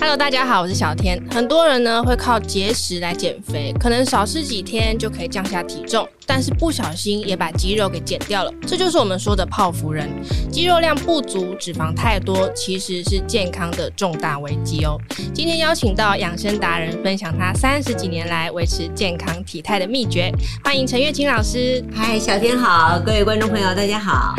[0.00, 1.22] Hello，大家好，我是小天。
[1.30, 8.50] 很多人呢会靠节食来减肥，可能少吃几天就可以降下体重，但是不小心也把肌肉给减掉了。
[8.66, 10.08] 这就是我们说的泡芙人，
[10.50, 14.98] 肌肉量不足，脂肪太多，其实是健康的重大危机哦。
[15.34, 20.32] 今天邀请到养生达人分享他三十几年来维持健康体态的秘诀，
[20.64, 21.84] 欢迎陈月清老师。
[21.94, 24.34] 嗨，小天好，各位观众朋友大家好。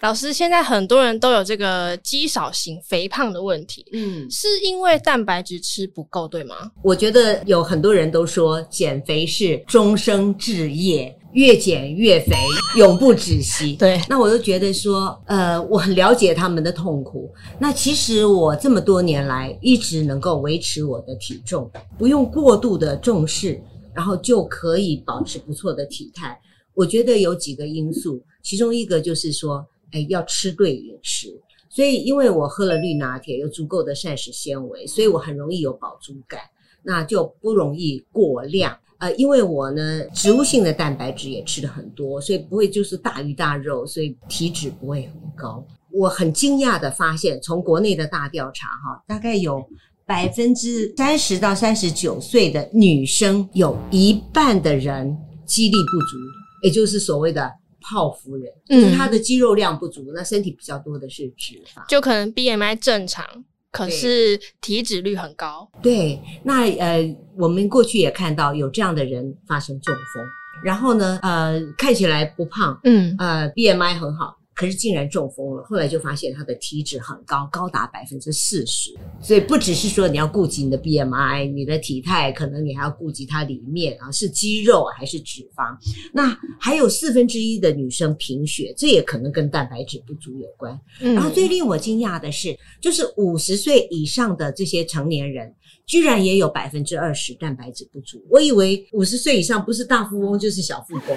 [0.00, 6.72] 老师，现在很多人都有这个肌少型肥胖的问题，嗯，是因为蛋白质吃不够，对吗？
[6.82, 12.34] 我觉得有很多人都说减肥是终生志业，越减越肥，
[12.78, 13.74] 永不止息。
[13.74, 17.30] 对，那我就觉得说，呃，我很了解他们的痛苦。
[17.58, 23.62] 那其实我这么多年来一直能够维持我的体重，不用过度的重视，
[23.94, 26.40] 然后就可以保持不错的体态。
[26.72, 29.62] 我觉得有几个因素，其中一个就是说。
[29.92, 31.28] 哎，要吃对饮食，
[31.68, 36.40] 所以因为我喝了绿拿铁，有足够的膳食纤维，所以我很容易有饱足感，
[36.82, 38.78] 那就不容易过量。
[38.98, 45.66] 呃，因为我呢，植物性的蛋白质也吃的很多，所以不会就是大鱼大肉，所以体脂不会很高。
[45.92, 49.60] 我很惊讶的发现，从国内的大调查哈，大概有
[50.06, 56.18] 百分之三十到三十九岁的女生，有一半的人肌力不足，
[56.62, 57.59] 也就是所谓的。
[57.80, 63.24] 泡芙人，就是他的肌肉量不足，嗯，那身体比较多的是脂肪，就可能 BMI 正常，
[63.70, 65.70] 可是体脂率很高。
[65.82, 70.24] 对，那呃，我们过去也看到有这样的人发生中风，
[70.64, 74.36] 然后呢，呃，看起来不胖，嗯，呃，BMI 很好。
[74.60, 78.90] 可是竟然中风了，后来就发现他的体脂很高，高达百分之四十。
[79.22, 85.74] 所以不只是说你要顾及你的 BMI，你的体态，可能你还要顾及它里面啊是肌肉还是脂肪。
[86.12, 90.78] 那还有四分之一的女生贫血，这也可能跟蛋白质不足有关。
[91.00, 91.14] 嗯。
[91.14, 95.54] 然后最令我惊讶的是，就是五十岁以上的这些成年人，
[95.86, 98.22] 居然也有百分之二十蛋白质不足。
[98.28, 101.16] 我以为五十岁以上不是大富翁就是小富婆。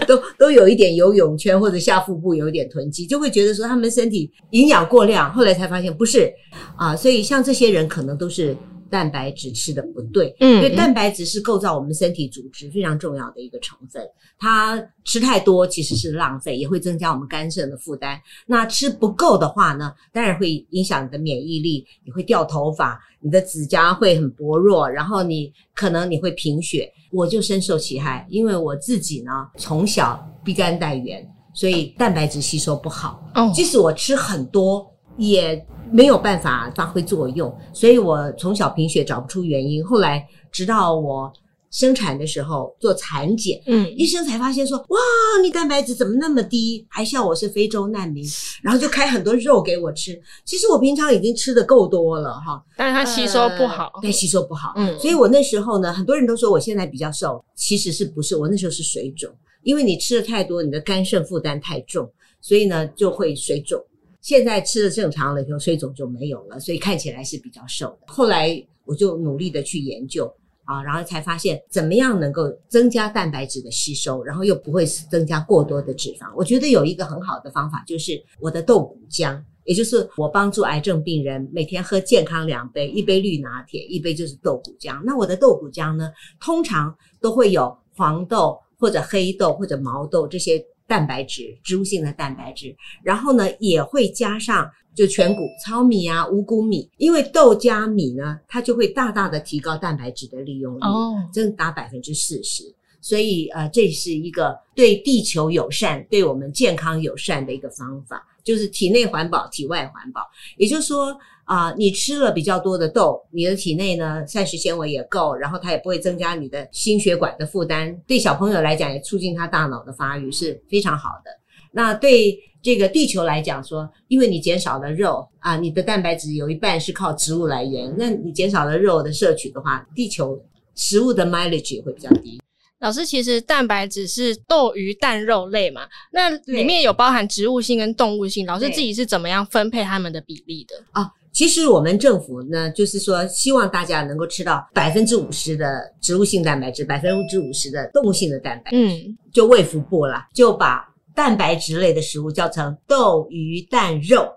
[0.06, 5.32] 都都有一点游泳圈或者下腹部有一点囤积，就会觉得说他们身体营养过量。
[5.32, 6.32] 后来才发现不是
[6.76, 8.56] 啊，所以像这些人可能都是
[8.90, 10.34] 蛋白质吃的不对。
[10.40, 14.02] 嗯，因为蛋白质是构造我们身体组织非常重要的一个成分，
[14.38, 18.20] 它吃太多其实是浪费，也会增加我们肝肾的负担。
[18.46, 26.90] 那吃不够的话呢，当然会影响你的免疫力，你会掉头发，你的指甲会很薄弱，然后你可能你会贫血。
[27.12, 33.24] 我就深受其害，因为我自己呢从小鼻肝带源，所以蛋白质吸收不好。
[33.36, 34.84] 哦，即使我吃很多，
[35.16, 39.84] 也没有办法发挥作用，所以我从小贫血找不出原因。
[39.86, 41.32] 后来直到我。
[41.70, 44.96] 生产的时候做产检，嗯，医生才发现说，哇，
[45.42, 46.86] 你蛋白质怎么那么低？
[46.88, 48.24] 还笑我是非洲难民，
[48.62, 50.16] 然后就开很多肉给我吃。
[50.44, 54.72] 其实我平常已经吃的够多了哈，但是它吸收不好，对，吸收不好。
[54.76, 58.36] 嗯，所以我那时候呢，很多人都说我现在比较瘦，其实是不是？
[58.36, 59.28] 我那时候是水肿，
[59.64, 62.08] 因为你吃的太多，你的肝肾负担太重，
[62.40, 63.84] 所以呢就会水肿。
[64.24, 68.06] 现在吃的正常了以后，水肿就没有了，所以看起来是比较瘦的。
[68.06, 70.34] 后来我就努力的去研究。
[70.66, 76.34] 啊，然后才发现怎么样能够增加蛋白质的吸收，然后又不会增加过多的脂肪。
[76.34, 85.02] 我觉得有一个很好的方法，就是我的豆谷浆，也就是我帮助癌症病人每天喝健康两杯，一杯绿拿铁，一杯就是豆谷浆。
[85.04, 86.10] 那我的豆谷浆呢，
[86.40, 94.70] 通常都会有黄豆或者黑豆或者毛豆这些蛋白质，植物性的蛋白质，然后呢也会加上。
[94.94, 102.62] 就全谷糙米啊，五谷米，因为豆加米呢，它就会大大的提高蛋白质的利用率，哦，增达百分之四十。
[103.00, 110.20] 所以呃，这是一个对地球友善、对我们健康友善的一个方法，就是体内环保、体外环保。
[110.58, 121.30] 也就是说啊，呃，你吃了比较多的豆，你的体内呢膳食纤维也够，然后它也不会增加你的心血管的负担，对小朋友来讲也促进他大脑的发育是非常好的。
[121.72, 130.40] 那对这个地球来讲说，因为你减少了肉啊，你的蛋白质有一半是靠植物来源，那你减少了肉的摄取的话，地球
[130.74, 132.40] 食物的 mileage 也会比较低。
[132.80, 135.82] 老师，其实蛋白质是豆、鱼、蛋、肉类嘛，
[136.12, 140.74] 那里面有包含植物性跟动物性，老师自己是怎么样分配它们的比例的？
[140.92, 150.88] 啊，其实我们政府呢，就是说希望大家能够吃到百分之五十的植物性蛋白质，百分之五十的动物性的蛋白质，嗯，就卫福部了，就把。
[151.16, 154.28] 蛋白质类的食物叫成豆、鱼、蛋、肉，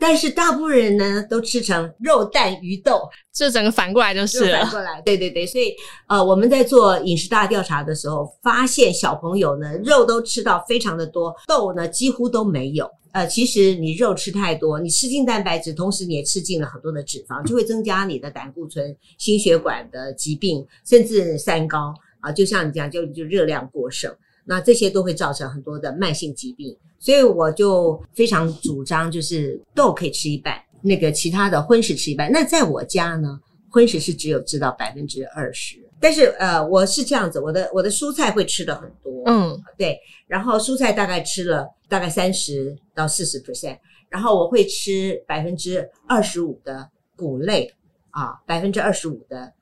[0.00, 3.02] 但是大部分人呢都吃成肉蛋鱼豆，
[3.32, 4.62] 这整个反过来就是了。
[4.62, 5.46] 反过来，对对对。
[5.46, 5.74] 所以
[6.08, 12.90] 呃，我们在做饮食大调查的时候，发现小朋友呢肉都吃到非常的多，豆呢几乎都没有。
[13.12, 22.30] 呃，其实你肉吃太多，你吃进蛋白质，同时你也吃进了很多的脂肪，就会增加你的胆固醇、心血管的疾病，甚至三高啊。
[22.30, 24.14] 就像你讲，就就热量过剩，
[24.44, 26.76] 那这些都会造成很多的慢性疾病。
[26.98, 32.30] 所以我就非常主张，就是豆可以吃一半，那个其他的荤食吃一半。
[32.30, 33.40] 那在我家呢，
[33.70, 41.68] 荤食是只有吃到百分之二十，但是呃，我是这样子，我的我的蔬菜会吃的很多，嗯，对，然后蔬菜大概吃了。
[41.90, 43.76] 大概三十到四十 percent，
[44.08, 47.74] 然后我会吃百分之二十五的谷类
[48.10, 49.52] 啊，百分之二十五的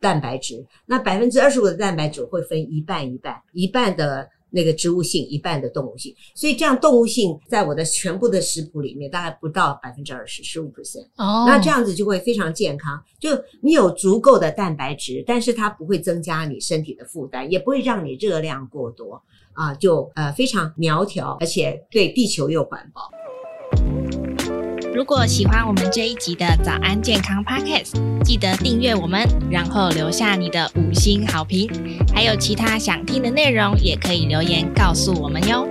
[0.00, 0.64] 蛋白质。
[0.86, 6.14] 那百分之二十五的蛋白质会分一半一半，一半的那个植物性，一半的动物性。
[6.34, 11.06] 所以这样动物性在我的全部的食谱里面大概不到百分之二十，十五 percent。
[11.16, 13.02] 哦，那这样子就会非常健康。
[13.18, 19.22] 就你有足够的蛋白质，但是它不会增加你身体的负担，也不会让你热量过多。
[19.52, 23.10] 啊，就呃非常苗条，而且对地球又环保。
[24.96, 27.92] 如果喜欢我们这一集的早安健康 Podcast，
[28.24, 31.68] 记得订阅我们，然后留下你的五星好评。
[32.14, 35.68] 还有其他想听的内容，也可以留言告诉我们哟。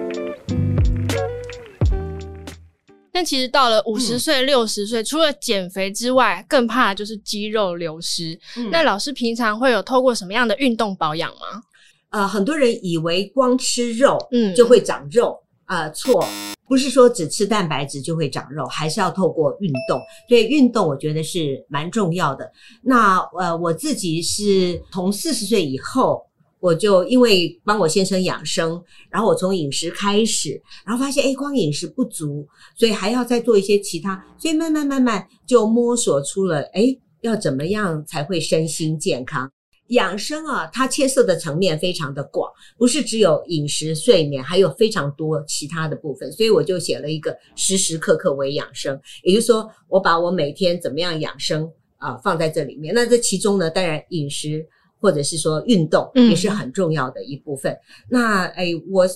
[3.12, 8.40] 但其实到了五十岁、六十岁，除了减肥之外，更怕的就是肌肉流失。
[8.58, 11.64] 嗯、那老师平常会有透过什么样的运动保养吗？
[12.12, 16.24] 呃，很多人以为光吃肉，嗯，就会长肉，嗯、呃，错，
[16.68, 20.00] 不是说只吃蛋白质就会长肉，还是要透过运动。
[20.30, 22.52] 所以运动我觉得是蛮重要的。
[22.84, 26.22] 那呃，我自己是从四十岁以后，
[26.60, 39.52] 我就因为帮我先生养生，然后我从饮食开始，然后发现诶，光饮食不足，所以还要再做一些其他，所以慢慢慢慢就摸索出了，诶，要怎么样才会身心健康。
[39.90, 46.32] 养生啊，它牵涉的层面非常的广，不是只有饮食、睡眠，还有非常多其他的部分。
[46.32, 52.96] 所以我就写了一个时时刻刻为养生，也就是说，我把我每天怎么样养生啊、呃、放在这里面。
[52.96, 54.66] 那这其中呢，当然饮食
[55.00, 57.72] 或者是说运动也是很重要的一部分。
[57.72, 57.80] 嗯、
[58.10, 59.08] 那哎，我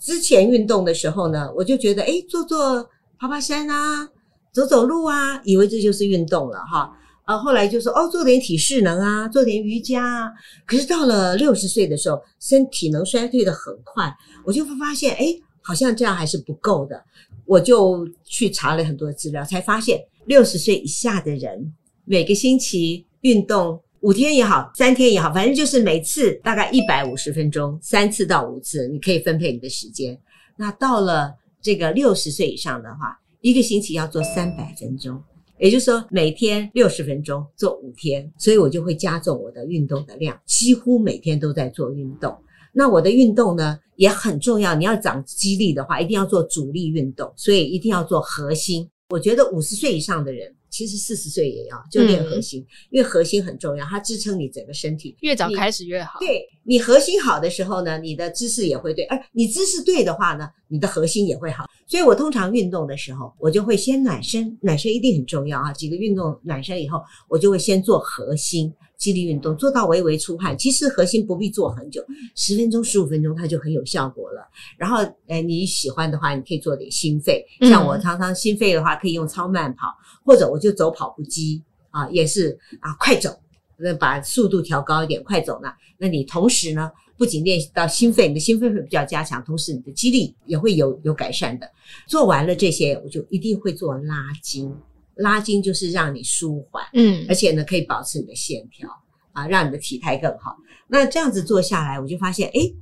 [0.00, 2.88] 之前运动的时候呢，我就觉得哎，做做
[3.18, 4.08] 爬爬山啊，
[4.52, 6.90] 走走路啊，以为这就是运动了哈。
[7.24, 10.30] 啊，后来就说哦，做点体适能啊，做点瑜伽啊。
[10.66, 17.02] 可是到了六十岁的时候，身体能衰退的很快，我就会发现，诶，好像这样还是不够的。
[17.46, 21.72] 我就去查了很多资料，才发现六十岁以下的人，
[22.04, 30.18] 每个星期运动五天也好，三天也好，反正就是每次大概一百五十分钟，三次到五次，你可以分配你的时间。
[30.56, 35.22] 那到了这个六十岁以上的话，一个星期要做三百分钟。
[35.58, 42.36] 也就是说，每天六十分钟做五天，所以我就会加重我的运动的量，几乎每天都在做运动。
[42.72, 48.90] 那我的运动呢也很重要，你要长肌力的话，一定要做主力运动，所以一定要做核心。
[49.10, 55.16] 我觉得五十岁以上的人，其实四十岁也要就练核心，嗯、因为核心很重要，它支撑你整个身体。
[55.20, 56.18] 越早开始越好。
[56.18, 61.64] 对，你核心好的时候呢，你的姿势也会对，而你姿势对的话呢，你的核心也会好。
[61.86, 65.72] 所以我通常运动的时候，我就会先暖身，暖身一定很重要啊。
[65.72, 68.72] 几个运动暖身以后，我就会先做核心
[69.04, 70.56] 肌力运动，做到微微出汗。
[70.56, 72.02] 其实核心不必做很久，
[72.34, 74.48] 十分钟、十五分钟它就很有效果了。
[74.78, 79.88] 然后，诶，你喜欢的话，你可以做点心肺，像我常常心肺的话，可以用超慢跑，
[80.24, 83.38] 或者我就走跑步机啊，也是啊，快走，
[83.76, 85.68] 那把速度调高一点，快走呢。
[85.98, 91.70] 那你同时呢，不仅练习到心肺，你的心肺会比较加强，同时你的肌力也会有有改善的。
[92.06, 94.74] 做完了这些，我就一定会做拉筋。
[95.16, 98.88] 拉筋就是让你舒缓，嗯，而且呢可以保持你的线条
[99.32, 100.56] 啊，让你的体态更好。
[100.88, 102.74] 那这样子做下来，我就发现，诶，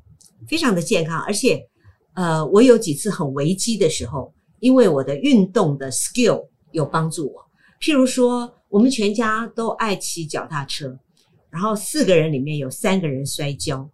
[0.46, 1.20] 非常的健康。
[1.22, 1.60] 而且，
[2.14, 7.42] 呃，我有几次很危机的时候，因为我的运动的 skill 有帮助我。
[7.80, 10.98] 譬如说，我们全家都爱骑脚踏车，
[11.50, 13.88] 然后四个人里面有三个人摔跤。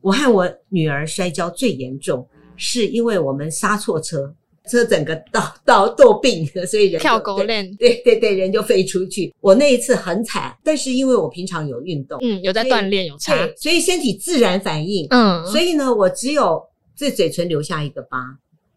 [0.00, 4.34] 我和我女儿摔跤最严重，是因为我们刹错车，
[4.70, 9.34] 车整个倒倒跺病， 所以人跳狗链，对对对，人就飞出去。
[9.40, 16.62] 我那一次很惨，但是因为我平常有运动，嗯，有在锻炼，有差，所以身体自然反应，嗯，所以呢，我只有
[16.94, 18.18] 这嘴唇留下一个疤，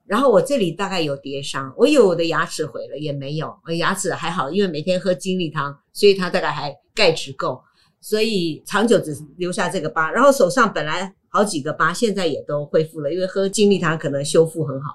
[0.07, 7.61] 然后我这里大概有跌伤，我以为我的牙齿毁了，也没有，我牙齿还好，因为每天喝精力汤，所以它大概还钙质够。
[8.01, 14.91] 所以长久只留下这个疤，然后手上本来好几个疤，现在也都恢复了，因为喝精力汤可能修复很好。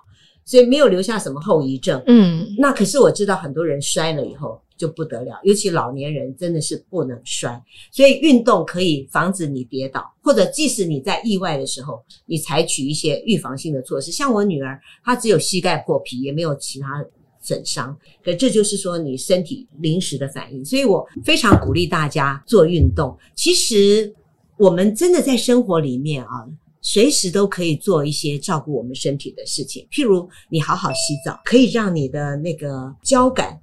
[0.49, 2.03] 所以没有留下什么后遗症。
[2.07, 7.63] 嗯，那可是我知道很多人摔了以后就不得了，尤其老年人真的是不能摔。
[7.93, 14.11] 所以运动可以防止你跌倒，或者即使你在意外的时候，你采取一些预防性的措施。
[14.11, 17.05] 像我女儿，她只有膝盖破皮，也没有其他
[17.43, 17.95] 损伤。
[18.25, 20.65] 可这就是说你身体临时的反应。
[20.65, 23.15] 所以我非常鼓励大家做运动。
[23.35, 24.11] 其实
[24.57, 26.49] 我们真的在生活里面啊。
[26.91, 33.61] 随时都可以做一些照顾我们身体的事情，譬如你好好洗澡，可以让你的那个交感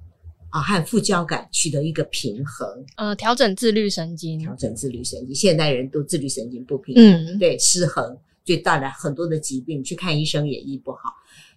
[0.50, 5.34] 啊和副交感取得一个平衡，呃，调整自律神经，调整自律神经。
[5.34, 11.12] 现代人都自律神经不平衡，嗯，对，失衡，就带来很多的疾病，去看医生也医不好，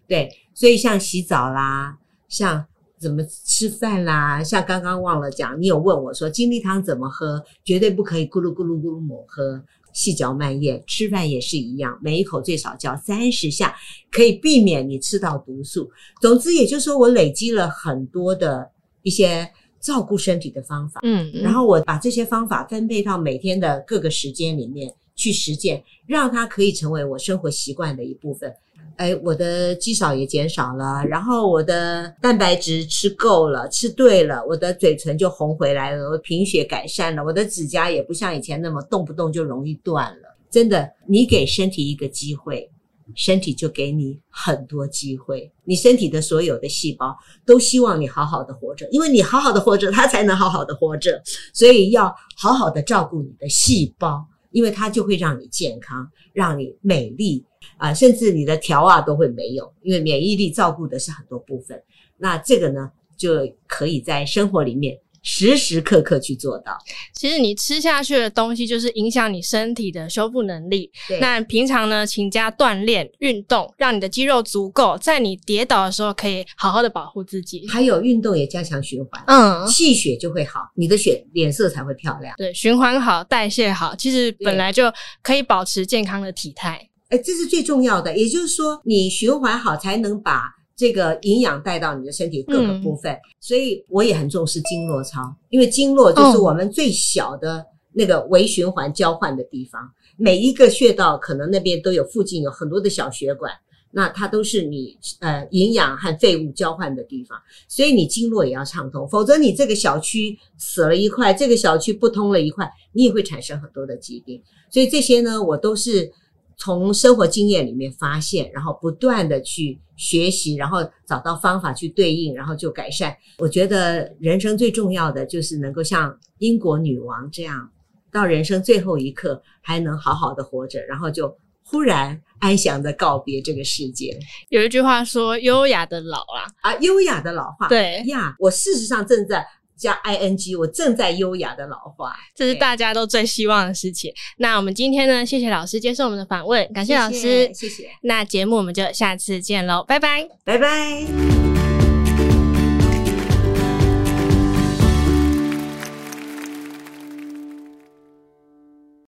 [0.07, 1.95] 对，所以像洗澡啦，
[2.27, 2.65] 像
[2.97, 9.63] 怎么吃饭啦，像刚刚忘了讲，你有问我说精力汤怎么喝，绝对不可以咕噜咕噜咕噜猛喝。
[9.93, 13.75] 细嚼慢咽，吃饭也是一样，每一口最少嚼三十下，
[14.12, 15.89] 可以避免你吃到毒素。
[16.22, 18.69] 总之，也就是说，我累积了很多的
[19.01, 28.53] 一些照顾身体的方法，嗯，嗯，然后我把这些方法分配到每天的各个时间里面去实践，让它可以成为我生活习惯的一部分。
[29.00, 40.38] 哎，我的肌少也减少了，然后我的蛋白质吃够了，吃对了，我的嘴唇就红回来了，我贫血改善了，我的指甲也不像以前那么动不动就容易断了。
[40.51, 42.70] 真的，你给身体一个机会，
[43.15, 45.50] 身体就给你很多机会。
[45.63, 47.15] 你身体的所有的细胞
[47.46, 51.22] 都希望你好好的活着，因为你好好的活着，它才能好好的活着。
[51.53, 57.46] 所以要好好的照顾你的细胞，因为它就会让你健康，让你美丽。
[57.77, 61.81] 啊，甚至你的条啊都会没有，因为免疫力照顾的是很多部分。
[62.17, 66.77] 那这个呢，就可以在生活里面时时刻刻去做到。
[67.13, 70.91] 其实你吃下去的东西，就是影响你身体的修复能力。
[71.07, 71.19] 对。
[71.19, 77.65] 那平常呢，勤加锻炼、运动，让你的肌肉足够，在你跌倒的时候可以好好的保护自己。
[77.67, 82.33] 还有运动也加强循环，嗯，气血就会好，你的血脸色才会漂亮。
[82.37, 86.88] 对，循环好，代谢好，其实本来就可以保持健康的体态。
[87.09, 90.43] 哎，这是最重要的，也就是说，你循环好，才能把
[90.75, 93.11] 这个营养带到你的身体各个部分。
[93.11, 99.81] 嗯、所以我也很重视经络操，因为经络就是我们最小的那个微循环交换的地方。
[100.17, 103.51] 每一个穴道可能那边都有附近有很多的小血管，
[103.89, 107.35] 那它都是你呃营养和废物交换的地方。
[107.67, 114.39] 所以你经络也要畅通，否则你这个小区死了一块，这个小区不通了一块，你也会产生很多的疾病。
[114.69, 116.11] 所以这些呢，我都是。
[116.59, 123.15] 从生活经验里面发现，然后不断的去学习，然后找到方法去对应，然后就改善。
[123.37, 127.71] 我觉得人生最重要的就是能够像英国女王这样，
[128.11, 134.19] 到人生最后一刻还能好好的活着，然后就忽然安详的告别这个世界。
[134.49, 139.45] 有一句话说：“优雅的老啊，啊，优雅的老化。”对呀，我事实上正在。
[139.79, 144.13] 加 ing，我正在优雅的老化，这是大家都最希望的事情。
[144.38, 147.53] 那我们今天呢，谢谢老师接受我们的访问，感谢老师，谢谢。
[147.53, 147.89] 谢谢。
[148.01, 151.68] 那节目我们就下次见喽，拜拜，拜拜。